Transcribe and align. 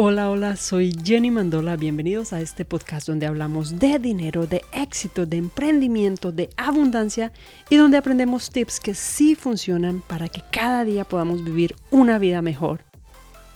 Hola, 0.00 0.30
hola, 0.30 0.54
soy 0.54 0.96
Jenny 1.02 1.32
Mandola. 1.32 1.76
Bienvenidos 1.76 2.32
a 2.32 2.40
este 2.40 2.64
podcast 2.64 3.08
donde 3.08 3.26
hablamos 3.26 3.80
de 3.80 3.98
dinero, 3.98 4.46
de 4.46 4.62
éxito, 4.72 5.26
de 5.26 5.38
emprendimiento, 5.38 6.30
de 6.30 6.50
abundancia 6.56 7.32
y 7.68 7.78
donde 7.78 7.96
aprendemos 7.96 8.50
tips 8.50 8.78
que 8.78 8.94
sí 8.94 9.34
funcionan 9.34 10.00
para 10.06 10.28
que 10.28 10.44
cada 10.52 10.84
día 10.84 11.02
podamos 11.02 11.42
vivir 11.42 11.74
una 11.90 12.20
vida 12.20 12.42
mejor. 12.42 12.84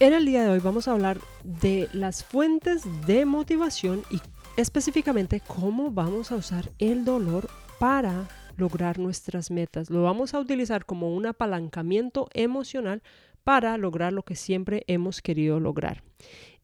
En 0.01 0.15
el 0.15 0.27
día 0.27 0.43
de 0.43 0.51
hoy 0.51 0.59
vamos 0.59 0.89
a 0.89 0.91
hablar 0.91 1.21
de 1.45 1.89
las 1.93 2.25
fuentes 2.25 2.83
de 3.07 3.25
motivación 3.25 4.03
y 4.11 4.21
específicamente 4.57 5.41
cómo 5.47 5.93
vamos 5.93 6.33
a 6.33 6.35
usar 6.35 6.73
el 6.81 7.05
dolor 7.05 7.49
para 7.79 8.27
lograr 8.57 8.99
nuestras 8.99 9.53
metas. 9.53 9.91
Lo 9.91 10.03
vamos 10.03 10.35
a 10.35 10.41
utilizar 10.41 10.87
como 10.87 11.15
un 11.15 11.27
apalancamiento 11.27 12.29
emocional 12.35 13.01
para 13.45 13.77
lograr 13.79 14.13
lo 14.13 14.23
que 14.23 14.37
siempre 14.37 14.85
hemos 14.87 15.23
querido 15.23 15.61
lograr. 15.61 16.03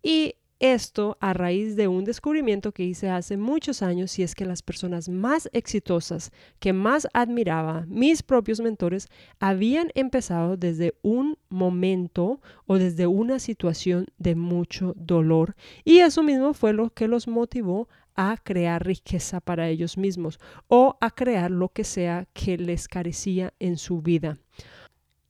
Y 0.02 0.34
esto 0.60 1.16
a 1.20 1.34
raíz 1.34 1.76
de 1.76 1.86
un 1.86 2.04
descubrimiento 2.04 2.72
que 2.72 2.82
hice 2.82 3.08
hace 3.10 3.36
muchos 3.36 3.80
años 3.80 4.18
y 4.18 4.24
es 4.24 4.34
que 4.34 4.44
las 4.44 4.62
personas 4.62 5.08
más 5.08 5.48
exitosas 5.52 6.32
que 6.58 6.72
más 6.72 7.06
admiraba, 7.12 7.84
mis 7.86 8.24
propios 8.24 8.60
mentores, 8.60 9.06
habían 9.38 9.90
empezado 9.94 10.56
desde 10.56 10.94
un 11.02 11.38
momento 11.48 12.40
o 12.66 12.76
desde 12.76 13.06
una 13.06 13.38
situación 13.38 14.06
de 14.18 14.34
mucho 14.34 14.94
dolor 14.96 15.54
y 15.84 15.98
eso 15.98 16.24
mismo 16.24 16.52
fue 16.54 16.72
lo 16.72 16.90
que 16.90 17.06
los 17.06 17.28
motivó 17.28 17.88
a 18.16 18.36
crear 18.36 18.84
riqueza 18.84 19.40
para 19.40 19.68
ellos 19.68 19.96
mismos 19.96 20.40
o 20.66 20.98
a 21.00 21.12
crear 21.12 21.52
lo 21.52 21.68
que 21.68 21.84
sea 21.84 22.26
que 22.32 22.58
les 22.58 22.88
carecía 22.88 23.54
en 23.60 23.78
su 23.78 24.02
vida. 24.02 24.38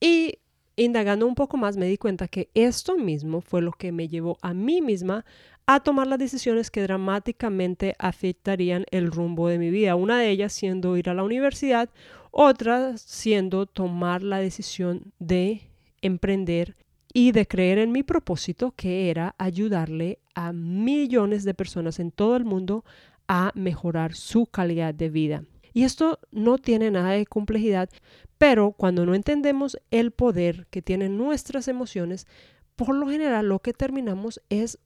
Y 0.01 0.39
indagando 0.84 1.27
un 1.27 1.34
poco 1.34 1.56
más 1.56 1.77
me 1.77 1.87
di 1.87 1.98
cuenta 1.98 2.28
que 2.28 2.50
esto 2.55 2.96
mismo 2.96 3.41
fue 3.41 3.62
lo 3.62 3.73
que 3.73 3.92
me 3.92 4.09
llevó 4.09 4.38
a 4.42 4.55
mí 4.55 4.80
misma 4.80 5.24
a 5.66 5.80
tomar 5.80 6.06
las 6.06 6.19
decisiones 6.19 6.70
que 6.70 6.82
dramáticamente 6.82 7.95
afectarían 7.98 8.86
el 8.91 9.11
rumbo 9.11 9.48
de 9.48 9.58
mi 9.58 9.70
vida. 9.70 9.97
Una 9.97 10.19
de 10.19 10.30
ellas 10.30 10.53
siendo 10.53 10.97
ir 10.97 11.11
a 11.11 11.14
la 11.14 11.25
universidad, 11.25 11.91
otra 12.30 12.97
siendo 12.97 13.66
tomar 13.66 14.22
la 14.22 14.38
decisión 14.38 15.12
de 15.19 15.62
emprender 16.00 16.77
y 17.12 17.33
de 17.33 17.47
creer 17.47 17.78
en 17.78 17.92
mi 17.92 18.03
propósito, 18.03 18.72
que 18.77 19.10
era 19.10 19.34
ayudarle 19.36 20.20
a 20.34 20.53
millones 20.53 21.44
de 21.44 21.55
personas 21.55 21.98
en 21.98 22.12
todo 22.12 22.36
el 22.36 22.44
mundo 22.44 22.84
a 23.27 23.53
mejorar 23.55 24.14
su 24.14 24.47
calidad 24.47 24.94
de 24.94 25.10
vida. 25.10 25.44
Y 25.75 25.84
esto 25.84 26.19
no 26.31 26.58
tiene 26.58 26.91
nada 26.91 27.10
de 27.10 27.27
complejidad, 27.27 27.91
pero 28.39 28.72
cuando 28.72 29.05
no 29.05 29.14
entendemos 29.14 29.78
el 29.91 30.12
poder 30.12 30.67
que 30.70 30.83
tienen 30.83 31.19
nuestras 31.19 31.69
emociones, 31.69 32.27
por 32.77 32.94
lo 32.94 33.08
general 33.08 33.48
lo 33.48 33.58
que 33.58 33.72
terminamos 33.72 34.41
es 34.48 34.78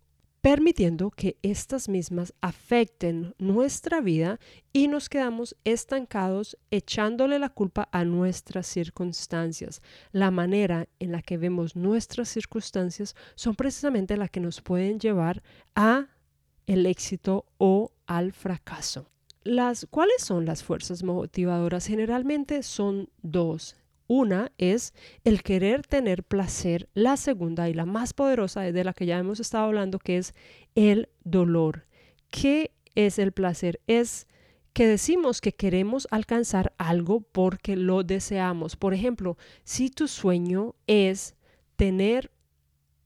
permitiendo 0.43 1.11
que 1.11 1.37
estas 1.43 1.89
mismas 1.89 2.35
afecten 2.41 3.33
nuestra 3.39 4.01
vida 4.01 4.41
y 4.73 4.89
nos 4.89 5.09
quedamos 5.09 5.57
estancados 5.63 6.59
echándole 6.73 7.39
la 7.39 7.49
culpa 7.49 7.89
a 7.93 8.05
nuestras 8.05 8.67
circunstancias. 8.67 9.83
La 10.11 10.33
manera 10.33 10.89
en 10.99 11.13
la 11.13 11.23
que 11.23 11.39
vemos 11.39 11.77
nuestras 11.77 12.29
circunstancias 12.29 13.15
son 13.37 13.55
precisamente 13.55 14.17
las 14.17 14.31
que 14.31 14.41
nos 14.41 14.61
pueden 14.61 14.99
llevar 14.99 15.45
a 15.77 16.09
el 16.67 16.87
éxito 16.87 17.47
o 17.59 17.93
al 18.07 18.33
fracaso. 18.33 19.07
Las, 19.45 19.87
¿Cuáles 19.91 20.23
son 20.23 20.45
las 20.45 20.63
fuerzas 20.63 21.03
motivadoras? 21.03 21.87
Generalmente 21.87 22.63
son 22.63 23.09
dos. 23.23 23.77
Una 24.07 24.53
es 24.59 24.95
el 25.25 25.43
querer 25.43 25.87
tener 25.87 26.23
placer. 26.23 26.89
La 26.95 27.17
segunda 27.17 27.69
y 27.69 27.75
la 27.75 27.87
más 27.87 28.13
poderosa 28.13 28.61
de 28.61 28.85
la 28.85 28.93
que 28.93 29.07
ya 29.07 29.19
hemos 29.19 29.41
estado 29.41 29.65
hablando, 29.65 29.99
que 29.99 30.19
es 30.19 30.35
el 30.75 31.09
dolor. 31.25 31.87
¿Qué 32.31 32.73
es 32.95 33.19
el 33.19 33.33
placer? 33.33 33.81
Es 33.87 34.27
que 34.73 34.87
decimos 34.87 35.41
que 35.41 35.53
queremos 35.53 36.09
alcanzar 36.11 36.73
algo 36.79 37.21
porque 37.21 37.77
lo 37.77 38.05
deseamos. 38.05 38.77
Por 38.77 38.95
ejemplo, 38.95 39.37
si 39.65 39.91
tu 39.91 40.09
sueño 40.09 40.75
es 40.87 41.35
tener 41.77 42.31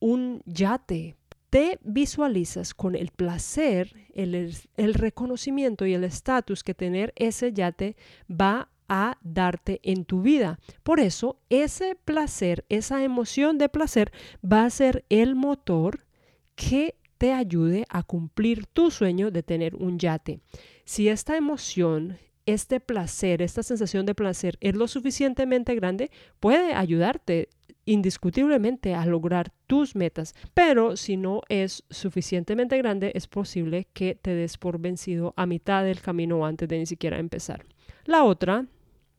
un 0.00 0.42
yate, 0.44 1.16
te 1.50 1.78
visualizas 1.82 2.74
con 2.74 2.94
el 2.94 3.10
placer, 3.10 3.94
el, 4.14 4.94
reconocimiento 4.94 5.86
y 5.86 5.94
el 5.94 6.04
estatus 6.04 6.64
que 6.64 6.74
tener 6.74 7.12
ese 7.16 7.52
yate 7.52 7.96
va 8.30 8.68
a 8.88 9.18
darte 9.22 9.80
en 9.82 10.04
tu 10.04 10.22
vida. 10.22 10.58
Por 10.82 11.00
eso, 11.00 11.38
ese 11.48 11.96
placer, 11.96 12.64
esa 12.68 13.02
emoción 13.02 13.58
de 13.58 13.68
placer 13.68 14.12
va 14.44 14.64
a 14.64 14.70
ser 14.70 15.04
el 15.08 15.34
motor 15.34 16.06
que 16.54 16.96
te 17.18 17.32
ayude 17.32 17.86
a 17.88 18.02
cumplir 18.02 18.66
tu 18.66 18.90
sueño 18.90 19.30
de 19.30 19.42
tener 19.42 19.74
un 19.74 19.98
yate. 19.98 20.40
Si 20.84 21.08
esta 21.08 21.36
emoción, 21.36 22.18
este 22.46 22.80
placer, 22.80 23.42
esta 23.42 23.62
sensación 23.62 24.06
de 24.06 24.14
placer 24.14 24.56
es 24.60 24.74
lo 24.74 24.88
suficientemente 24.88 25.74
grande, 25.74 26.10
puede 26.40 26.74
ayudarte 26.74 27.48
indiscutiblemente 27.84 28.94
a 28.94 29.06
lograr 29.06 29.52
tus 29.66 29.94
metas, 29.94 30.34
pero 30.54 30.96
si 30.96 31.16
no 31.16 31.42
es 31.48 31.84
suficientemente 31.90 32.76
grande, 32.78 33.12
es 33.14 33.26
posible 33.28 33.86
que 33.92 34.14
te 34.14 34.34
des 34.34 34.58
por 34.58 34.80
vencido 34.80 35.34
a 35.36 35.46
mitad 35.46 35.84
del 35.84 36.00
camino 36.00 36.44
antes 36.44 36.68
de 36.68 36.78
ni 36.78 36.86
siquiera 36.86 37.18
empezar. 37.18 37.64
La 38.04 38.24
otra 38.24 38.66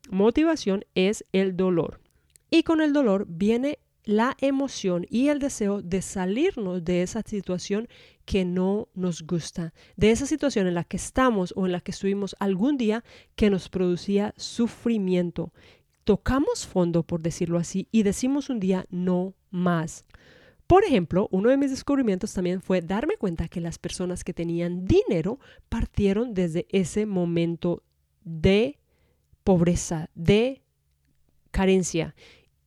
motivación 0.09 0.85
es 0.95 1.25
el 1.31 1.55
dolor. 1.55 1.99
Y 2.49 2.63
con 2.63 2.81
el 2.81 2.93
dolor 2.93 3.25
viene 3.27 3.79
la 4.03 4.37
emoción 4.39 5.05
y 5.09 5.27
el 5.27 5.39
deseo 5.39 5.81
de 5.81 6.01
salirnos 6.01 6.83
de 6.85 7.01
esa 7.01 7.21
situación 7.23 7.89
que 8.27 8.43
no 8.43 8.89
nos 8.93 9.21
gusta, 9.21 9.73
de 9.95 10.11
esa 10.11 10.25
situación 10.25 10.67
en 10.67 10.73
la 10.73 10.83
que 10.83 10.97
estamos 10.97 11.53
o 11.55 11.65
en 11.65 11.71
la 11.71 11.79
que 11.79 11.91
estuvimos 11.91 12.35
algún 12.39 12.75
día 12.75 13.05
que 13.37 13.49
nos 13.49 13.69
producía 13.69 14.33
sufrimiento, 14.35 15.53
tocamos 16.03 16.67
fondo, 16.67 17.03
por 17.03 17.21
decirlo 17.21 17.57
así, 17.57 17.87
y 17.89 18.03
decimos 18.03 18.49
un 18.49 18.59
día 18.59 18.85
no 18.89 19.33
más. 19.49 20.03
Por 20.67 20.83
ejemplo, 20.83 21.29
uno 21.31 21.49
de 21.49 21.55
mis 21.55 21.71
descubrimientos 21.71 22.33
también 22.33 22.61
fue 22.61 22.81
darme 22.81 23.15
cuenta 23.15 23.47
que 23.47 23.61
las 23.61 23.79
personas 23.79 24.25
que 24.25 24.33
tenían 24.33 24.85
dinero 24.85 25.39
partieron 25.69 26.33
desde 26.33 26.67
ese 26.69 27.05
momento 27.05 27.81
de 28.25 28.77
pobreza, 29.45 30.09
de 30.15 30.61
carencia 31.51 32.13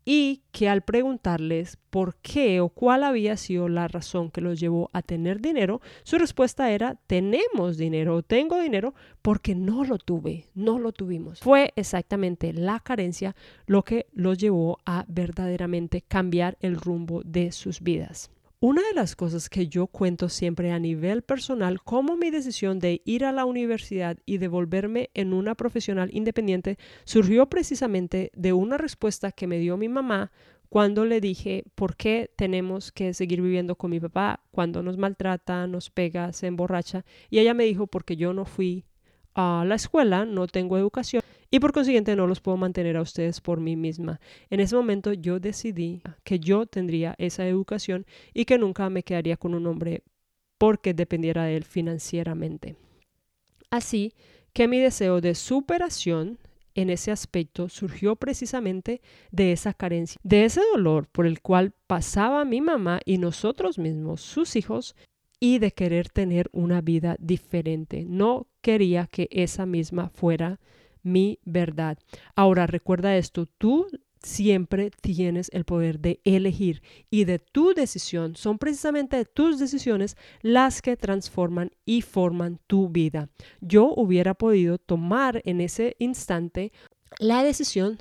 y 0.04 0.42
que 0.52 0.68
al 0.68 0.82
preguntarles 0.82 1.78
por 1.90 2.16
qué 2.16 2.60
o 2.60 2.68
cuál 2.68 3.04
había 3.04 3.36
sido 3.36 3.68
la 3.68 3.88
razón 3.88 4.30
que 4.30 4.40
los 4.40 4.58
llevó 4.58 4.90
a 4.92 5.02
tener 5.02 5.40
dinero, 5.40 5.80
su 6.02 6.18
respuesta 6.18 6.70
era 6.70 6.98
tenemos 7.06 7.76
dinero 7.76 8.16
o 8.16 8.22
tengo 8.22 8.60
dinero 8.60 8.94
porque 9.22 9.54
no 9.54 9.84
lo 9.84 9.98
tuve, 9.98 10.46
no 10.54 10.78
lo 10.78 10.92
tuvimos. 10.92 11.40
Fue 11.40 11.72
exactamente 11.76 12.52
la 12.52 12.80
carencia 12.80 13.36
lo 13.66 13.82
que 13.82 14.06
los 14.12 14.38
llevó 14.38 14.78
a 14.86 15.04
verdaderamente 15.08 16.02
cambiar 16.02 16.56
el 16.60 16.76
rumbo 16.76 17.22
de 17.24 17.52
sus 17.52 17.80
vidas. 17.80 18.30
Una 18.62 18.82
de 18.82 18.92
las 18.92 19.16
cosas 19.16 19.48
que 19.48 19.68
yo 19.68 19.86
cuento 19.86 20.28
siempre 20.28 20.70
a 20.70 20.78
nivel 20.78 21.22
personal 21.22 21.82
como 21.82 22.18
mi 22.18 22.30
decisión 22.30 22.78
de 22.78 23.00
ir 23.06 23.24
a 23.24 23.32
la 23.32 23.46
universidad 23.46 24.18
y 24.26 24.36
de 24.36 24.48
volverme 24.48 25.08
en 25.14 25.32
una 25.32 25.54
profesional 25.54 26.10
independiente 26.12 26.76
surgió 27.04 27.46
precisamente 27.48 28.30
de 28.34 28.52
una 28.52 28.76
respuesta 28.76 29.32
que 29.32 29.46
me 29.46 29.58
dio 29.58 29.78
mi 29.78 29.88
mamá 29.88 30.30
cuando 30.68 31.06
le 31.06 31.22
dije 31.22 31.64
por 31.74 31.96
qué 31.96 32.30
tenemos 32.36 32.92
que 32.92 33.14
seguir 33.14 33.40
viviendo 33.40 33.76
con 33.76 33.92
mi 33.92 33.98
papá 33.98 34.42
cuando 34.50 34.82
nos 34.82 34.98
maltrata, 34.98 35.66
nos 35.66 35.88
pega, 35.88 36.34
se 36.34 36.46
emborracha. 36.46 37.06
Y 37.30 37.38
ella 37.38 37.54
me 37.54 37.64
dijo 37.64 37.86
porque 37.86 38.16
yo 38.16 38.34
no 38.34 38.44
fui 38.44 38.84
a 39.34 39.64
la 39.66 39.76
escuela, 39.76 40.26
no 40.26 40.46
tengo 40.48 40.76
educación 40.76 41.22
y 41.50 41.60
por 41.60 41.72
consiguiente 41.72 42.14
no 42.14 42.26
los 42.26 42.40
puedo 42.40 42.56
mantener 42.56 42.96
a 42.96 43.02
ustedes 43.02 43.40
por 43.40 43.60
mí 43.60 43.76
misma. 43.76 44.20
En 44.50 44.60
ese 44.60 44.76
momento 44.76 45.12
yo 45.12 45.40
decidí 45.40 46.02
que 46.22 46.38
yo 46.38 46.66
tendría 46.66 47.14
esa 47.18 47.46
educación 47.46 48.06
y 48.32 48.44
que 48.44 48.58
nunca 48.58 48.88
me 48.88 49.02
quedaría 49.02 49.36
con 49.36 49.54
un 49.54 49.66
hombre 49.66 50.02
porque 50.58 50.94
dependiera 50.94 51.44
de 51.44 51.56
él 51.56 51.64
financieramente. 51.64 52.76
Así 53.70 54.14
que 54.52 54.68
mi 54.68 54.78
deseo 54.78 55.20
de 55.20 55.34
superación 55.34 56.38
en 56.74 56.90
ese 56.90 57.10
aspecto 57.10 57.68
surgió 57.68 58.16
precisamente 58.16 59.00
de 59.32 59.52
esa 59.52 59.74
carencia, 59.74 60.20
de 60.22 60.44
ese 60.44 60.60
dolor 60.72 61.08
por 61.08 61.26
el 61.26 61.40
cual 61.40 61.72
pasaba 61.86 62.44
mi 62.44 62.60
mamá 62.60 63.00
y 63.04 63.18
nosotros 63.18 63.78
mismos, 63.78 64.20
sus 64.20 64.54
hijos, 64.54 64.94
y 65.40 65.58
de 65.58 65.72
querer 65.72 66.10
tener 66.10 66.50
una 66.52 66.82
vida 66.82 67.16
diferente. 67.18 68.04
No 68.06 68.46
quería 68.60 69.06
que 69.06 69.28
esa 69.30 69.64
misma 69.66 70.10
fuera 70.10 70.60
mi 71.02 71.38
verdad. 71.44 71.98
Ahora 72.34 72.66
recuerda 72.66 73.16
esto, 73.16 73.46
tú 73.46 73.86
siempre 74.22 74.90
tienes 74.90 75.50
el 75.52 75.64
poder 75.64 76.00
de 76.00 76.20
elegir 76.24 76.82
y 77.10 77.24
de 77.24 77.38
tu 77.38 77.72
decisión 77.72 78.36
son 78.36 78.58
precisamente 78.58 79.24
tus 79.24 79.58
decisiones 79.58 80.16
las 80.42 80.82
que 80.82 80.96
transforman 80.96 81.70
y 81.86 82.02
forman 82.02 82.60
tu 82.66 82.88
vida. 82.88 83.28
Yo 83.60 83.92
hubiera 83.94 84.34
podido 84.34 84.78
tomar 84.78 85.40
en 85.44 85.60
ese 85.60 85.96
instante 85.98 86.72
la 87.18 87.42
decisión 87.42 87.98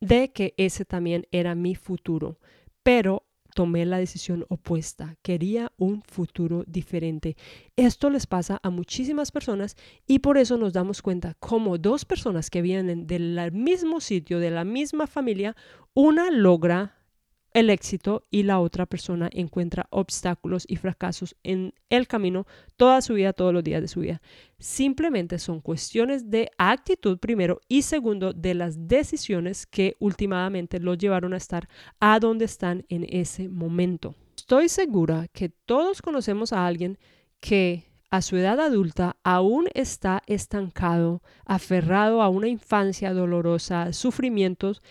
de 0.00 0.32
que 0.32 0.54
ese 0.56 0.84
también 0.84 1.26
era 1.30 1.54
mi 1.54 1.74
futuro, 1.74 2.38
pero 2.82 3.24
tomé 3.54 3.84
la 3.86 3.98
decisión 3.98 4.44
opuesta, 4.48 5.16
quería 5.22 5.72
un 5.76 6.02
futuro 6.02 6.64
diferente. 6.66 7.36
Esto 7.76 8.10
les 8.10 8.26
pasa 8.26 8.60
a 8.62 8.70
muchísimas 8.70 9.30
personas 9.30 9.76
y 10.06 10.20
por 10.20 10.38
eso 10.38 10.56
nos 10.56 10.72
damos 10.72 11.02
cuenta 11.02 11.34
como 11.34 11.78
dos 11.78 12.04
personas 12.04 12.50
que 12.50 12.62
vienen 12.62 13.06
del 13.06 13.52
mismo 13.52 14.00
sitio, 14.00 14.38
de 14.38 14.50
la 14.50 14.64
misma 14.64 15.06
familia, 15.06 15.56
una 15.94 16.30
logra 16.30 17.01
el 17.54 17.70
éxito 17.70 18.24
y 18.30 18.42
la 18.42 18.58
otra 18.60 18.86
persona 18.86 19.28
encuentra 19.32 19.86
obstáculos 19.90 20.64
y 20.68 20.76
fracasos 20.76 21.36
en 21.42 21.74
el 21.90 22.06
camino 22.06 22.46
toda 22.76 23.02
su 23.02 23.14
vida, 23.14 23.32
todos 23.32 23.52
los 23.52 23.64
días 23.64 23.82
de 23.82 23.88
su 23.88 24.00
vida. 24.00 24.20
Simplemente 24.58 25.38
son 25.38 25.60
cuestiones 25.60 26.30
de 26.30 26.50
actitud 26.58 27.18
primero 27.18 27.60
y 27.68 27.82
segundo 27.82 28.32
de 28.32 28.54
las 28.54 28.88
decisiones 28.88 29.66
que 29.66 29.96
últimamente 29.98 30.80
los 30.80 30.98
llevaron 30.98 31.34
a 31.34 31.38
estar 31.38 31.68
a 32.00 32.18
donde 32.18 32.44
están 32.44 32.84
en 32.88 33.06
ese 33.08 33.48
momento. 33.48 34.14
Estoy 34.36 34.68
segura 34.68 35.28
que 35.32 35.48
todos 35.48 36.02
conocemos 36.02 36.52
a 36.52 36.66
alguien 36.66 36.98
que 37.40 37.92
a 38.10 38.20
su 38.20 38.36
edad 38.36 38.60
adulta 38.60 39.16
aún 39.24 39.68
está 39.72 40.22
estancado, 40.26 41.22
aferrado 41.46 42.20
a 42.20 42.28
una 42.28 42.46
infancia 42.46 43.14
dolorosa, 43.14 43.94
sufrimientos, 43.94 44.82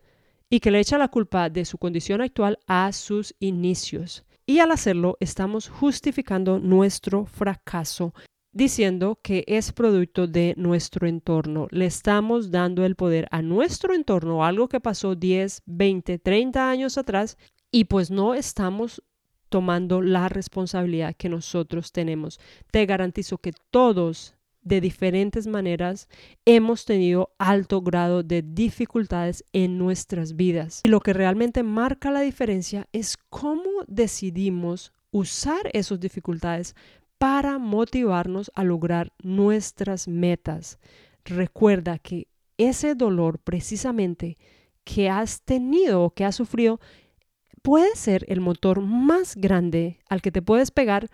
y 0.52 0.60
que 0.60 0.70
le 0.70 0.80
echa 0.80 1.00
la 1.00 1.08
culpa 1.08 1.50
de 1.50 1.66
su 1.66 1.80
condición 1.80 2.22
actual 2.22 2.60
a 2.68 2.92
sus 2.92 3.34
inicios. 3.40 4.26
Y 4.46 4.60
al 4.60 4.72
hacerlo 4.72 5.18
estamos 5.22 5.70
justificando 5.70 6.60
nuestro 6.60 7.26
fracaso 7.26 8.14
diciendo 8.52 9.18
que 9.24 9.46
es 9.48 9.72
producto 9.72 10.28
de 10.28 10.54
nuestro 10.58 11.08
entorno. 11.08 11.68
Le 11.72 11.86
estamos 11.86 12.52
dando 12.52 12.86
el 12.86 12.98
poder 12.98 13.30
a 13.32 13.42
nuestro 13.42 13.94
entorno, 13.94 14.44
algo 14.44 14.68
que 14.68 14.82
pasó 14.82 15.16
10, 15.16 15.64
20, 15.66 16.20
30 16.20 16.70
años 16.70 16.98
atrás, 16.98 17.38
y 17.72 17.86
pues 17.86 18.12
no 18.12 18.34
estamos 18.34 19.02
tomando 19.48 20.02
la 20.02 20.28
responsabilidad 20.28 21.16
que 21.16 21.30
nosotros 21.30 21.94
tenemos. 21.94 22.42
Te 22.72 22.86
garantizo 22.86 23.38
que 23.38 23.54
todos 23.70 24.36
de 24.62 24.82
diferentes 24.82 25.48
maneras 25.48 26.08
hemos 26.46 26.86
tenido 26.86 27.34
alto 27.38 27.82
grado 27.82 28.24
de 28.24 28.42
dificultades 28.42 29.44
en 29.54 29.78
nuestras 29.78 30.36
vidas. 30.36 30.82
Y 30.84 30.90
lo 30.90 31.00
que 31.00 31.14
realmente 31.14 31.64
marca 31.64 32.12
la 32.12 32.22
diferencia 32.22 32.88
es 32.92 33.18
cómo 33.30 33.70
decidimos 33.88 34.94
usar 35.12 35.70
esas 35.74 36.00
dificultades 36.00 36.76
para 37.18 37.60
motivarnos 37.60 38.52
a 38.56 38.64
lograr 38.64 39.12
nuestras 39.22 40.08
metas. 40.08 40.80
Recuerda 41.26 42.00
que 42.00 42.28
ese 42.58 42.96
dolor 42.96 43.40
precisamente 43.40 44.38
que 44.84 45.10
has 45.10 45.42
tenido 45.42 46.04
o 46.04 46.10
que 46.12 46.26
has 46.26 46.36
sufrido 46.36 46.80
puede 47.62 47.96
ser 47.96 48.26
el 48.28 48.42
motor 48.42 48.82
más 48.82 49.36
grande 49.36 50.00
al 50.10 50.22
que 50.22 50.32
te 50.32 50.42
puedes 50.42 50.72
pegar 50.72 51.10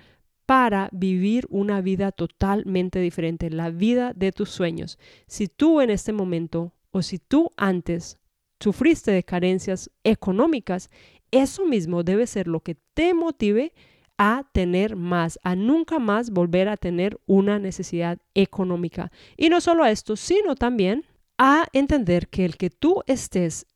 para 0.48 0.88
vivir 0.94 1.46
una 1.50 1.82
vida 1.82 2.14
totalmente 2.14 3.00
diferente, 3.00 3.50
la 3.50 3.70
vida 3.70 4.14
de 4.16 4.32
tus 4.32 4.50
sueños. 4.50 4.98
Si 5.28 5.48
tú 5.48 5.82
en 5.82 5.90
este 5.90 6.14
momento 6.14 6.74
o 6.92 7.02
si 7.02 7.20
tú 7.20 7.52
antes 7.58 8.18
sufriste 8.60 9.12
de 9.12 9.24
carencias 9.24 9.92
económicas, 10.06 10.90
eso 11.32 11.66
mismo 11.66 12.02
debe 12.02 12.26
ser 12.28 12.48
lo 12.48 12.62
que 12.62 12.78
te 12.94 13.14
motive 13.14 13.74
a 14.18 14.50
tener 14.54 14.96
más, 14.96 15.38
a 15.44 15.54
nunca 15.58 16.00
más 16.00 16.30
volver 16.32 16.70
a 16.70 16.78
tener 16.78 17.20
una 17.26 17.60
necesidad 17.60 18.18
económica. 18.34 19.12
Y 19.36 19.50
no 19.50 19.60
solo 19.60 19.84
a 19.84 19.92
esto, 19.92 20.16
sino 20.16 20.56
también 20.56 21.06
a 21.38 21.68
entender 21.74 22.30
que 22.30 22.46
el 22.46 22.56
que 22.56 22.70
tú 22.70 23.04
estés 23.06 23.68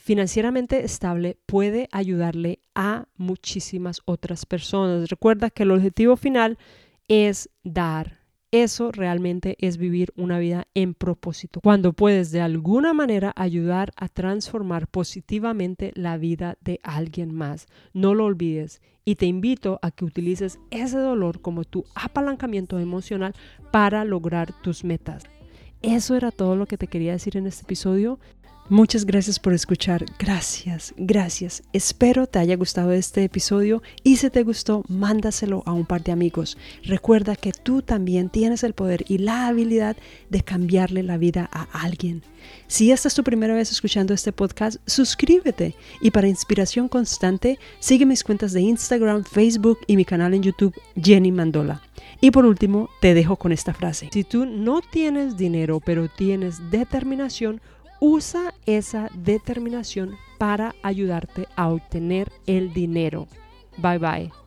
financieramente 0.00 0.82
estable 0.84 1.36
puede 1.46 1.88
ayudarle 1.92 2.60
a 2.74 3.06
muchísimas 3.16 4.00
otras 4.06 4.46
personas. 4.46 5.10
Recuerda 5.10 5.50
que 5.50 5.64
el 5.64 5.70
objetivo 5.70 6.16
final 6.16 6.58
es 7.06 7.50
dar. 7.64 8.20
Eso 8.50 8.90
realmente 8.90 9.56
es 9.60 9.76
vivir 9.76 10.12
una 10.16 10.40
vida 10.40 10.66
en 10.74 10.94
propósito, 10.94 11.60
cuando 11.60 11.92
puedes 11.92 12.32
de 12.32 12.40
alguna 12.40 12.92
manera 12.92 13.32
ayudar 13.36 13.92
a 13.94 14.08
transformar 14.08 14.88
positivamente 14.88 15.92
la 15.94 16.16
vida 16.16 16.56
de 16.60 16.80
alguien 16.82 17.32
más. 17.32 17.66
No 17.92 18.14
lo 18.14 18.24
olvides 18.24 18.80
y 19.04 19.14
te 19.14 19.26
invito 19.26 19.78
a 19.82 19.92
que 19.92 20.04
utilices 20.04 20.58
ese 20.70 20.98
dolor 20.98 21.42
como 21.42 21.62
tu 21.62 21.84
apalancamiento 21.94 22.80
emocional 22.80 23.34
para 23.70 24.04
lograr 24.04 24.52
tus 24.62 24.82
metas. 24.82 25.24
Eso 25.82 26.16
era 26.16 26.32
todo 26.32 26.56
lo 26.56 26.66
que 26.66 26.76
te 26.76 26.88
quería 26.88 27.12
decir 27.12 27.36
en 27.36 27.46
este 27.46 27.62
episodio. 27.62 28.18
Muchas 28.70 29.04
gracias 29.04 29.40
por 29.40 29.52
escuchar. 29.52 30.04
Gracias, 30.16 30.94
gracias. 30.96 31.64
Espero 31.72 32.28
te 32.28 32.38
haya 32.38 32.54
gustado 32.54 32.92
este 32.92 33.24
episodio 33.24 33.82
y 34.04 34.18
si 34.18 34.30
te 34.30 34.44
gustó, 34.44 34.84
mándaselo 34.86 35.64
a 35.66 35.72
un 35.72 35.84
par 35.84 36.04
de 36.04 36.12
amigos. 36.12 36.56
Recuerda 36.84 37.34
que 37.34 37.50
tú 37.50 37.82
también 37.82 38.28
tienes 38.28 38.62
el 38.62 38.74
poder 38.74 39.04
y 39.08 39.18
la 39.18 39.48
habilidad 39.48 39.96
de 40.28 40.42
cambiarle 40.42 41.02
la 41.02 41.16
vida 41.16 41.50
a 41.52 41.64
alguien. 41.82 42.22
Si 42.68 42.92
esta 42.92 43.08
es 43.08 43.14
tu 43.14 43.24
primera 43.24 43.54
vez 43.54 43.72
escuchando 43.72 44.14
este 44.14 44.30
podcast, 44.30 44.76
suscríbete 44.86 45.74
y 46.00 46.12
para 46.12 46.28
inspiración 46.28 46.86
constante, 46.86 47.58
sigue 47.80 48.06
mis 48.06 48.22
cuentas 48.22 48.52
de 48.52 48.60
Instagram, 48.60 49.24
Facebook 49.24 49.78
y 49.88 49.96
mi 49.96 50.04
canal 50.04 50.32
en 50.32 50.44
YouTube, 50.44 50.80
Jenny 50.94 51.32
Mandola. 51.32 51.82
Y 52.20 52.30
por 52.30 52.46
último, 52.46 52.88
te 53.00 53.14
dejo 53.14 53.34
con 53.34 53.50
esta 53.50 53.74
frase. 53.74 54.10
Si 54.12 54.22
tú 54.22 54.46
no 54.46 54.80
tienes 54.80 55.36
dinero, 55.36 55.80
pero 55.80 56.08
tienes 56.08 56.70
determinación, 56.70 57.60
Usa 58.00 58.54
esa 58.64 59.10
determinación 59.14 60.16
para 60.38 60.74
ayudarte 60.82 61.46
a 61.54 61.68
obtener 61.68 62.32
el 62.46 62.72
dinero. 62.72 63.28
Bye 63.76 63.98
bye. 63.98 64.39